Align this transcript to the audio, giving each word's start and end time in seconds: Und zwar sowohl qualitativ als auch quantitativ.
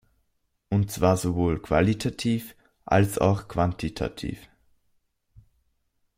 Und 0.71 0.89
zwar 0.89 1.15
sowohl 1.15 1.61
qualitativ 1.61 2.55
als 2.85 3.19
auch 3.19 3.47
quantitativ. 3.47 4.49